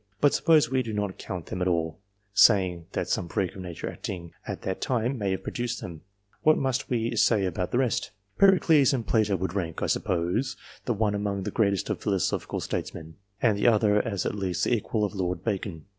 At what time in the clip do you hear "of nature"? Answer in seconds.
3.55-3.87